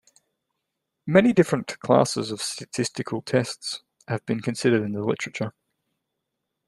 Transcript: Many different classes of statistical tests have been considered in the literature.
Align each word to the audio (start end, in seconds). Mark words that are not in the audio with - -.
Many 1.05 1.31
different 1.31 1.79
classes 1.79 2.31
of 2.31 2.41
statistical 2.41 3.21
tests 3.21 3.83
have 4.07 4.25
been 4.25 4.39
considered 4.41 4.81
in 4.81 4.93
the 4.93 5.03
literature. 5.05 5.53